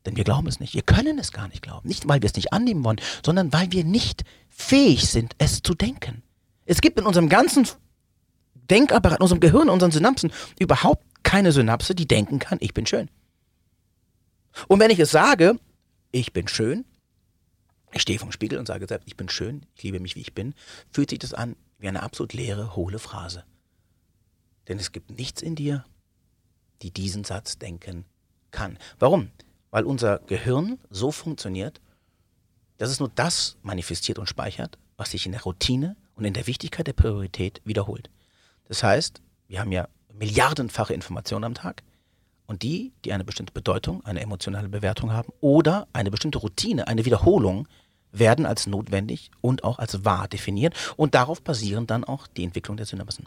Denn 0.04 0.14
wir 0.14 0.24
glauben 0.24 0.48
es 0.48 0.60
nicht. 0.60 0.74
Wir 0.74 0.82
können 0.82 1.18
es 1.18 1.32
gar 1.32 1.48
nicht 1.48 1.62
glauben. 1.62 1.88
Nicht, 1.88 2.06
weil 2.06 2.20
wir 2.20 2.26
es 2.26 2.36
nicht 2.36 2.52
annehmen 2.52 2.84
wollen, 2.84 3.00
sondern 3.24 3.54
weil 3.54 3.72
wir 3.72 3.84
nicht 3.84 4.24
fähig 4.50 5.08
sind, 5.08 5.34
es 5.38 5.62
zu 5.62 5.72
denken. 5.74 6.22
Es 6.66 6.82
gibt 6.82 7.00
in 7.00 7.06
unserem 7.06 7.30
ganzen 7.30 7.66
Denkapparat, 8.68 9.20
in 9.20 9.22
unserem 9.22 9.40
Gehirn, 9.40 9.62
in 9.62 9.70
unseren 9.70 9.92
Synapsen 9.92 10.30
überhaupt 10.58 11.06
keine 11.22 11.52
Synapse, 11.52 11.94
die 11.94 12.06
denken 12.06 12.38
kann, 12.38 12.58
ich 12.60 12.74
bin 12.74 12.86
schön. 12.86 13.10
Und 14.68 14.80
wenn 14.80 14.90
ich 14.90 14.98
es 14.98 15.10
sage, 15.10 15.58
ich 16.10 16.32
bin 16.32 16.48
schön, 16.48 16.84
ich 17.92 18.02
stehe 18.02 18.18
vom 18.18 18.32
Spiegel 18.32 18.58
und 18.58 18.66
sage 18.66 18.86
selbst, 18.86 19.08
ich 19.08 19.16
bin 19.16 19.28
schön, 19.28 19.66
ich 19.74 19.82
liebe 19.82 20.00
mich, 20.00 20.16
wie 20.16 20.20
ich 20.20 20.34
bin, 20.34 20.54
fühlt 20.90 21.10
sich 21.10 21.18
das 21.18 21.34
an 21.34 21.56
wie 21.78 21.88
eine 21.88 22.02
absolut 22.02 22.32
leere, 22.32 22.76
hohle 22.76 22.98
Phrase. 22.98 23.44
Denn 24.68 24.78
es 24.78 24.92
gibt 24.92 25.10
nichts 25.10 25.42
in 25.42 25.56
dir, 25.56 25.84
die 26.82 26.90
diesen 26.90 27.24
Satz 27.24 27.58
denken 27.58 28.04
kann. 28.50 28.78
Warum? 28.98 29.30
weil 29.72 29.84
unser 29.84 30.20
Gehirn 30.20 30.78
so 30.90 31.10
funktioniert, 31.10 31.80
dass 32.76 32.90
es 32.90 33.00
nur 33.00 33.10
das 33.12 33.56
manifestiert 33.62 34.18
und 34.20 34.28
speichert, 34.28 34.78
was 34.96 35.10
sich 35.10 35.26
in 35.26 35.32
der 35.32 35.42
Routine 35.42 35.96
und 36.14 36.24
in 36.24 36.34
der 36.34 36.46
Wichtigkeit 36.46 36.86
der 36.86 36.92
Priorität 36.92 37.60
wiederholt. 37.64 38.10
Das 38.68 38.84
heißt, 38.84 39.20
wir 39.48 39.58
haben 39.58 39.72
ja 39.72 39.88
milliardenfache 40.14 40.94
Informationen 40.94 41.44
am 41.44 41.54
Tag 41.54 41.82
und 42.46 42.62
die, 42.62 42.92
die 43.04 43.12
eine 43.12 43.24
bestimmte 43.24 43.52
Bedeutung, 43.52 44.04
eine 44.04 44.20
emotionale 44.20 44.68
Bewertung 44.68 45.12
haben 45.12 45.32
oder 45.40 45.86
eine 45.92 46.10
bestimmte 46.10 46.38
Routine, 46.38 46.86
eine 46.86 47.04
Wiederholung, 47.04 47.68
werden 48.12 48.44
als 48.44 48.66
notwendig 48.66 49.30
und 49.40 49.64
auch 49.64 49.78
als 49.78 50.04
wahr 50.04 50.28
definiert 50.28 50.74
und 50.96 51.14
darauf 51.14 51.42
basieren 51.42 51.86
dann 51.86 52.04
auch 52.04 52.26
die 52.26 52.44
Entwicklung 52.44 52.76
der 52.76 52.86
Synapsen. 52.86 53.26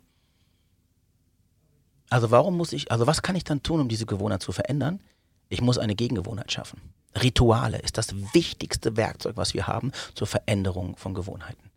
Also 2.10 2.30
warum 2.30 2.56
muss 2.56 2.72
ich, 2.72 2.92
also 2.92 3.08
was 3.08 3.24
kann 3.24 3.36
ich 3.36 3.44
dann 3.44 3.64
tun, 3.64 3.82
um 3.82 3.90
diese 3.90 4.06
Gewohnheit 4.06 4.44
zu 4.44 4.52
verändern? 4.52 5.02
Ich 5.50 5.62
muss 5.62 5.78
eine 5.78 5.96
Gegengewohnheit 5.96 6.52
schaffen. 6.52 6.80
Rituale 7.22 7.80
ist 7.80 7.98
das 7.98 8.14
wichtigste 8.34 8.98
Werkzeug, 8.98 9.38
was 9.38 9.54
wir 9.54 9.68
haben 9.68 9.92
zur 10.14 10.28
Veränderung 10.28 10.98
von 10.98 11.14
Gewohnheiten. 11.14 11.72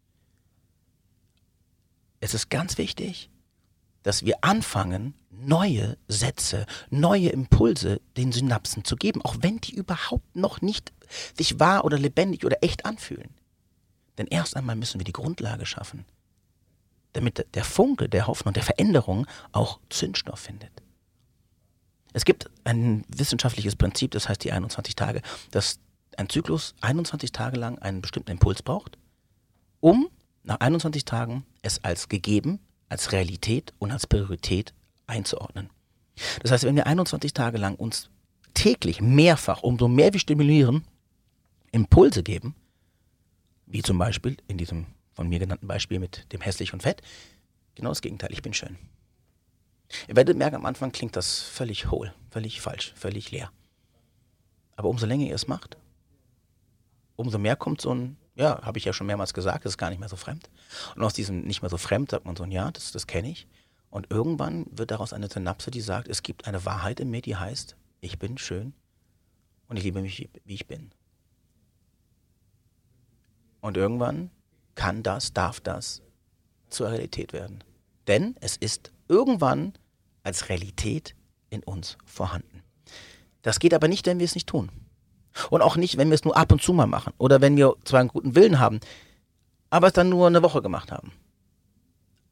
Es 2.21 2.35
ist 2.35 2.51
ganz 2.51 2.77
wichtig, 2.79 3.31
dass 4.03 4.25
wir 4.25 4.39
anfangen, 4.43 5.15
neue 5.31 5.97
Sätze, 6.09 6.67
neue 6.91 7.29
Impulse 7.29 8.01
den 8.17 8.33
Synapsen 8.33 8.85
zu 8.85 8.97
geben, 8.97 9.23
auch 9.23 9.37
wenn 9.41 9.59
die 9.59 9.75
überhaupt 9.75 10.35
noch 10.35 10.61
nicht 10.61 10.93
sich 11.37 11.59
wahr 11.61 11.85
oder 11.85 11.99
lebendig 11.99 12.45
oder 12.45 12.63
echt 12.63 12.85
anfühlen. 12.85 13.31
Denn 14.19 14.27
erst 14.27 14.57
einmal 14.57 14.77
müssen 14.77 14.99
wir 15.01 15.05
die 15.05 15.13
Grundlage 15.13 15.65
schaffen, 15.65 16.05
damit 17.13 17.47
der 17.55 17.65
Funke 17.65 18.09
der 18.09 18.27
Hoffnung, 18.27 18.53
der 18.53 18.65
Veränderung 18.65 19.27
auch 19.53 19.81
Zündstoff 19.91 20.41
findet. 20.41 20.73
Es 22.13 22.25
gibt 22.25 22.51
ein 22.65 23.05
wissenschaftliches 23.09 23.77
Prinzip, 23.77 24.11
das 24.11 24.29
heißt 24.29 24.43
die 24.43 24.53
21 24.53 24.97
Tage, 24.97 25.23
dass 25.51 25.79
ein 26.17 26.29
Zyklus 26.29 26.75
21 26.81 27.33
Tage 27.33 27.59
lang 27.59 27.79
einen 27.79 28.03
bestimmten 28.03 28.33
Impuls 28.33 28.63
braucht, 28.63 28.99
um 29.81 30.09
nach 30.43 30.59
21 30.61 31.05
Tagen 31.05 31.45
es 31.63 31.85
als 31.85 32.09
gegeben, 32.09 32.59
als 32.89 33.13
Realität 33.13 33.73
und 33.79 33.91
als 33.91 34.07
Priorität 34.07 34.75
einzuordnen. 35.07 35.71
Das 36.43 36.51
heißt, 36.51 36.65
wenn 36.65 36.77
wir 36.77 36.87
21 36.87 37.33
Tage 37.33 37.59
lang 37.59 37.77
uns 37.77 38.11
täglich 38.55 39.01
mehrfach, 39.01 39.63
umso 39.63 39.89
mehr 39.89 40.13
wir 40.13 40.21
stimulieren, 40.21 40.85
Impulse 41.71 42.23
geben, 42.23 42.55
wie 43.67 43.83
zum 43.83 43.99
Beispiel 43.99 44.37
in 44.49 44.59
diesem 44.59 44.87
von 45.13 45.29
mir 45.29 45.39
genannten 45.39 45.67
Beispiel 45.67 45.99
mit 45.99 46.33
dem 46.33 46.41
hässlich 46.41 46.73
und 46.73 46.83
fett, 46.83 47.03
genau 47.75 47.91
das 47.91 48.03
Gegenteil, 48.03 48.33
ich 48.33 48.43
bin 48.43 48.55
schön. 48.55 48.77
Ihr 50.07 50.17
werdet 50.17 50.37
merken, 50.37 50.57
am 50.57 50.67
Anfang 50.67 50.93
klingt 50.93 51.17
das 51.17 51.41
völlig 51.41 51.91
hohl, 51.91 52.13
völlig 52.31 52.61
falsch, 52.61 52.93
völlig 52.95 53.31
leer. 53.31 53.51
Aber 54.77 54.89
umso 54.89 55.07
länger 55.07 55.27
ihr 55.27 55.35
es 55.35 55.49
macht, 55.49 55.77
umso 57.17 57.39
mehr 57.39 57.57
kommt 57.57 57.81
so 57.81 57.95
ein, 57.95 58.17
ja, 58.39 58.63
habe 58.63 58.79
ich 58.79 58.85
ja 58.85 58.93
schon 58.93 59.09
mehrmals 59.09 59.35
gesagt, 59.35 59.65
das 59.65 59.73
ist 59.73 59.79
gar 59.79 59.91
nicht 59.91 59.99
mehr 59.99 60.09
so 60.09 60.17
fremd. 60.17 60.49
Und 60.95 61.03
aus 61.03 61.13
diesem 61.13 61.43
nicht 61.43 61.61
mehr 61.61 61.71
so 61.71 61.77
fremd 61.77 62.13
sagt 62.13 62.25
man 62.25 62.37
so 62.37 62.45
Ja, 62.45 62.71
das, 62.71 62.93
das 62.93 63.09
kenne 63.09 63.31
ich. 63.31 63.49
Und 63.91 64.11
irgendwann 64.11 64.67
wird 64.71 64.93
daraus 64.93 65.13
eine 65.13 65.29
Synapse, 65.29 65.71
die 65.71 65.81
sagt, 65.81 66.09
es 66.09 66.23
gibt 66.23 66.47
eine 66.47 66.65
Wahrheit 66.65 67.01
in 67.01 67.11
mir, 67.11 67.21
die 67.21 67.37
heißt, 67.37 67.77
ich 68.01 68.19
bin 68.19 68.39
schön 68.39 68.75
und 69.67 69.77
ich 69.77 69.83
liebe 69.83 70.01
mich, 70.01 70.29
wie 70.45 70.55
ich 70.55 70.69
bin. 70.69 70.93
Und 73.61 73.77
irgendwann 73.77 74.31
kann 74.77 75.03
das, 75.03 75.33
darf 75.33 75.59
das 75.59 76.03
zur 76.69 76.91
Realität 76.91 77.33
werden. 77.33 77.65
Denn 78.07 78.37
es 78.41 78.57
ist 78.57 78.93
irgendwann 79.09 79.73
als 80.23 80.49
Realität 80.49 81.17
in 81.51 81.65
uns 81.65 81.99
vorhanden. 82.05 82.63
Das 83.43 83.59
geht 83.59 83.75
aber 83.75 83.89
nicht, 83.89 84.07
wenn 84.07 84.21
wir 84.21 84.27
es 84.27 84.35
nicht 84.37 84.47
tun. 84.47 84.71
Und 85.51 85.63
auch 85.63 85.77
nicht, 85.77 85.97
wenn 85.97 86.09
wir 86.09 86.15
es 86.15 86.25
nur 86.25 86.37
ab 86.37 86.53
und 86.53 86.63
zu 86.63 86.73
mal 86.73 86.87
machen. 86.87 87.13
Oder 87.19 87.41
wenn 87.41 87.57
wir 87.57 87.75
zwar 87.85 88.01
einen 88.01 88.09
guten 88.09 88.35
Willen 88.35 88.59
haben, 88.59 88.81
aber 89.71 89.89
es 89.89 89.93
dann 89.93 90.09
nur 90.09 90.27
eine 90.27 90.43
Woche 90.43 90.63
gemacht 90.63 90.93
haben. 90.93 91.13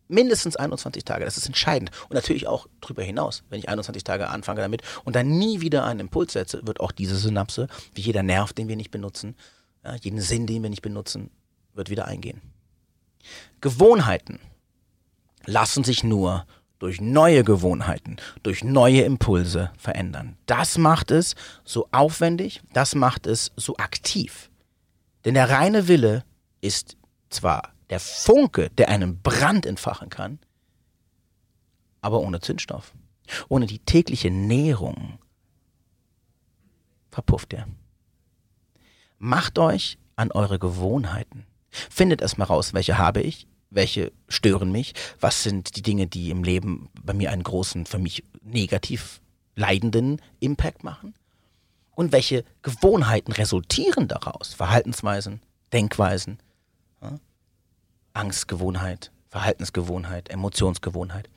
Mindestens 0.08 0.56
21 0.56 1.04
Tage, 1.04 1.24
das 1.24 1.36
ist 1.36 1.46
entscheidend. 1.46 1.90
Und 2.08 2.14
natürlich 2.14 2.46
auch 2.46 2.68
darüber 2.80 3.02
hinaus. 3.02 3.42
Wenn 3.50 3.58
ich 3.58 3.68
21 3.68 4.04
Tage 4.04 4.28
anfange 4.28 4.60
damit 4.60 4.82
und 5.04 5.16
dann 5.16 5.28
nie 5.28 5.60
wieder 5.60 5.84
einen 5.84 6.00
Impuls 6.00 6.32
setze, 6.32 6.66
wird 6.66 6.80
auch 6.80 6.92
diese 6.92 7.16
Synapse, 7.16 7.66
wie 7.94 8.02
jeder 8.02 8.22
Nerv, 8.22 8.52
den 8.52 8.68
wir 8.68 8.76
nicht 8.76 8.92
benutzen, 8.92 9.36
ja, 9.84 9.96
jeden 9.96 10.20
Sinn, 10.20 10.46
den 10.46 10.62
wir 10.62 10.70
nicht 10.70 10.82
benutzen, 10.82 11.30
wird 11.74 11.90
wieder 11.90 12.06
eingehen. 12.06 12.40
Gewohnheiten 13.60 14.38
lassen 15.44 15.84
sich 15.84 16.04
nur 16.04 16.46
durch 16.78 17.00
neue 17.00 17.42
Gewohnheiten, 17.44 18.16
durch 18.42 18.62
neue 18.62 19.02
Impulse 19.02 19.72
verändern. 19.78 20.36
Das 20.46 20.78
macht 20.78 21.10
es 21.10 21.34
so 21.64 21.88
aufwendig, 21.90 22.60
das 22.72 22.94
macht 22.94 23.26
es 23.26 23.52
so 23.56 23.76
aktiv. 23.76 24.50
Denn 25.24 25.34
der 25.34 25.50
reine 25.50 25.88
Wille 25.88 26.24
ist 26.60 26.96
zwar 27.30 27.72
der 27.90 28.00
Funke, 28.00 28.70
der 28.70 28.88
einen 28.88 29.22
Brand 29.22 29.64
entfachen 29.66 30.10
kann, 30.10 30.38
aber 32.00 32.20
ohne 32.20 32.40
Zündstoff. 32.40 32.92
Ohne 33.48 33.66
die 33.66 33.80
tägliche 33.80 34.30
Nährung 34.30 35.18
verpufft 37.10 37.52
er. 37.54 37.66
Macht 39.18 39.58
euch 39.58 39.98
an 40.14 40.30
eure 40.30 40.58
Gewohnheiten. 40.58 41.46
Findet 41.70 42.22
erstmal 42.22 42.46
raus, 42.46 42.74
welche 42.74 42.98
habe 42.98 43.20
ich, 43.22 43.48
welche 43.70 44.12
stören 44.28 44.70
mich, 44.72 44.94
was 45.20 45.42
sind 45.42 45.76
die 45.76 45.82
Dinge, 45.82 46.06
die 46.06 46.30
im 46.30 46.44
Leben 46.44 46.88
bei 47.02 47.12
mir 47.12 47.30
einen 47.30 47.42
großen, 47.42 47.86
für 47.86 47.98
mich 47.98 48.24
negativ 48.42 49.20
leidenden 49.54 50.20
Impact 50.40 50.84
machen 50.84 51.14
und 51.94 52.12
welche 52.12 52.44
Gewohnheiten 52.62 53.32
resultieren 53.32 54.06
daraus, 54.08 54.54
Verhaltensweisen, 54.54 55.40
Denkweisen, 55.72 56.38
ja? 57.02 57.18
Angstgewohnheit, 58.12 59.10
Verhaltensgewohnheit, 59.28 60.30
Emotionsgewohnheit, 60.30 61.28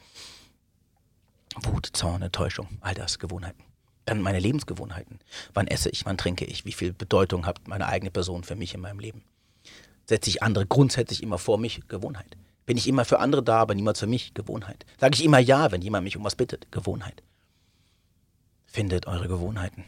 Wut, 1.63 1.89
Zorn, 1.93 2.21
Enttäuschung, 2.21 2.67
all 2.81 2.93
das 2.93 3.19
Gewohnheiten. 3.19 3.63
Dann 4.05 4.21
meine 4.21 4.39
Lebensgewohnheiten. 4.39 5.19
Wann 5.53 5.67
esse 5.67 5.89
ich, 5.89 6.05
wann 6.05 6.17
trinke 6.17 6.45
ich, 6.45 6.65
wie 6.65 6.71
viel 6.71 6.93
Bedeutung 6.93 7.45
hat 7.45 7.67
meine 7.67 7.87
eigene 7.87 8.11
Person 8.11 8.43
für 8.43 8.55
mich 8.55 8.73
in 8.73 8.81
meinem 8.81 8.99
Leben 8.99 9.23
setze 10.09 10.29
ich 10.29 10.43
andere 10.43 10.65
grundsätzlich 10.65 11.23
immer 11.23 11.37
vor 11.37 11.57
mich, 11.57 11.87
Gewohnheit. 11.87 12.35
Bin 12.65 12.77
ich 12.77 12.87
immer 12.87 13.05
für 13.05 13.19
andere 13.19 13.43
da, 13.43 13.59
aber 13.59 13.75
niemals 13.75 13.99
für 13.99 14.07
mich, 14.07 14.33
Gewohnheit. 14.33 14.85
Sage 14.99 15.15
ich 15.15 15.23
immer 15.23 15.39
ja, 15.39 15.71
wenn 15.71 15.81
jemand 15.81 16.03
mich 16.03 16.17
um 16.17 16.23
was 16.23 16.35
bittet, 16.35 16.71
Gewohnheit. 16.71 17.23
Findet 18.65 19.07
eure 19.07 19.27
Gewohnheiten. 19.27 19.85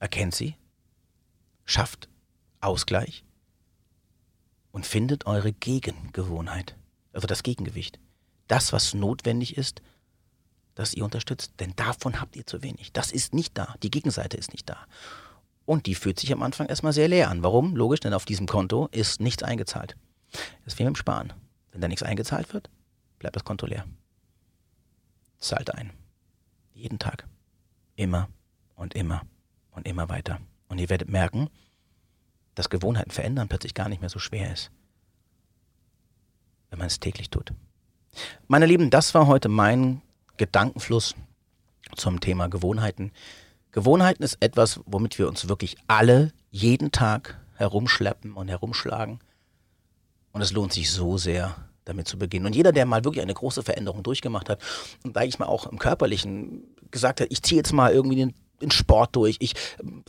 Erkennt 0.00 0.34
sie, 0.34 0.56
schafft 1.64 2.08
Ausgleich 2.60 3.24
und 4.72 4.84
findet 4.84 5.26
eure 5.26 5.52
Gegengewohnheit, 5.52 6.76
also 7.12 7.26
das 7.26 7.42
Gegengewicht. 7.42 7.98
Das, 8.48 8.72
was 8.72 8.94
notwendig 8.94 9.56
ist, 9.56 9.82
dass 10.74 10.94
ihr 10.94 11.04
unterstützt, 11.04 11.54
denn 11.58 11.74
davon 11.76 12.20
habt 12.20 12.36
ihr 12.36 12.46
zu 12.46 12.62
wenig. 12.62 12.92
Das 12.92 13.12
ist 13.12 13.34
nicht 13.34 13.58
da, 13.58 13.74
die 13.82 13.90
Gegenseite 13.90 14.36
ist 14.36 14.52
nicht 14.52 14.68
da. 14.68 14.86
Und 15.68 15.84
die 15.84 15.94
fühlt 15.94 16.18
sich 16.18 16.32
am 16.32 16.42
Anfang 16.42 16.66
erstmal 16.66 16.94
sehr 16.94 17.08
leer 17.08 17.28
an. 17.28 17.42
Warum? 17.42 17.76
Logisch, 17.76 18.00
denn 18.00 18.14
auf 18.14 18.24
diesem 18.24 18.46
Konto 18.46 18.88
ist 18.90 19.20
nichts 19.20 19.42
eingezahlt. 19.42 19.96
Das 20.32 20.72
ist 20.72 20.78
wie 20.78 20.84
mit 20.84 20.94
dem 20.94 20.96
Sparen. 20.96 21.34
Wenn 21.72 21.82
da 21.82 21.88
nichts 21.88 22.02
eingezahlt 22.02 22.54
wird, 22.54 22.70
bleibt 23.18 23.36
das 23.36 23.44
Konto 23.44 23.66
leer. 23.66 23.84
Zahlt 25.36 25.74
ein. 25.74 25.92
Jeden 26.72 26.98
Tag. 26.98 27.28
Immer 27.96 28.30
und 28.76 28.94
immer 28.94 29.26
und 29.72 29.86
immer 29.86 30.08
weiter. 30.08 30.40
Und 30.68 30.78
ihr 30.78 30.88
werdet 30.88 31.10
merken, 31.10 31.50
dass 32.54 32.70
Gewohnheiten 32.70 33.10
verändern 33.10 33.48
plötzlich 33.48 33.74
gar 33.74 33.90
nicht 33.90 34.00
mehr 34.00 34.08
so 34.08 34.18
schwer 34.18 34.50
ist. 34.50 34.70
Wenn 36.70 36.78
man 36.78 36.86
es 36.86 36.98
täglich 36.98 37.28
tut. 37.28 37.52
Meine 38.46 38.64
Lieben, 38.64 38.88
das 38.88 39.12
war 39.12 39.26
heute 39.26 39.50
mein 39.50 40.00
Gedankenfluss 40.38 41.14
zum 41.94 42.20
Thema 42.20 42.48
Gewohnheiten. 42.48 43.12
Gewohnheiten 43.72 44.22
ist 44.22 44.38
etwas, 44.40 44.80
womit 44.86 45.18
wir 45.18 45.28
uns 45.28 45.48
wirklich 45.48 45.76
alle 45.86 46.32
jeden 46.50 46.90
Tag 46.90 47.38
herumschleppen 47.54 48.32
und 48.34 48.48
herumschlagen. 48.48 49.20
Und 50.32 50.40
es 50.40 50.52
lohnt 50.52 50.72
sich 50.72 50.90
so 50.90 51.18
sehr, 51.18 51.56
damit 51.84 52.06
zu 52.06 52.18
beginnen. 52.18 52.46
Und 52.46 52.54
jeder, 52.54 52.72
der 52.72 52.86
mal 52.86 53.04
wirklich 53.04 53.22
eine 53.22 53.34
große 53.34 53.62
Veränderung 53.62 54.02
durchgemacht 54.02 54.48
hat 54.48 54.60
und 55.04 55.14
sage 55.14 55.26
ich 55.26 55.38
mal 55.38 55.46
auch 55.46 55.66
im 55.66 55.78
Körperlichen 55.78 56.64
gesagt 56.90 57.20
hat, 57.20 57.28
ich 57.30 57.42
ziehe 57.42 57.58
jetzt 57.58 57.72
mal 57.72 57.92
irgendwie 57.92 58.16
den, 58.16 58.34
den 58.60 58.70
Sport 58.70 59.16
durch, 59.16 59.36
ich 59.40 59.54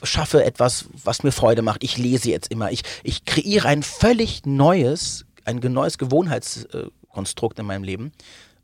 schaffe 0.04 0.44
etwas, 0.44 0.86
was 1.04 1.24
mir 1.24 1.32
Freude 1.32 1.62
macht, 1.62 1.84
ich 1.84 1.98
lese 1.98 2.30
jetzt 2.30 2.52
immer, 2.52 2.72
ich, 2.72 2.84
ich 3.04 3.26
kreiere 3.26 3.68
ein 3.68 3.84
völlig 3.84 4.46
neues, 4.46 5.26
ein 5.46 5.58
neues 5.58 5.98
Gewohnheitskonstrukt 5.98 7.60
in 7.60 7.66
meinem 7.66 7.84
Leben, 7.84 8.12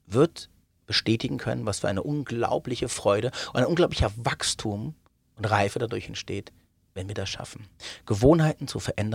wird 0.08 0.49
bestätigen 0.86 1.38
können, 1.38 1.65
was 1.65 1.80
für 1.80 1.88
eine 1.88 2.04
unglaubliche 2.04 2.89
Freude 2.89 3.32
und 3.54 3.60
ein 3.60 3.65
unglaublicher 3.65 4.12
Wachstum 4.17 4.95
und 5.36 5.45
Reife 5.45 5.80
dadurch 5.80 6.08
entsteht, 6.08 6.52
wenn 6.93 7.08
wir 7.08 7.15
das 7.15 7.30
schaffen. 7.30 7.67
Gewohnheiten 8.06 8.67
zu 8.67 8.80
verändern 8.80 9.13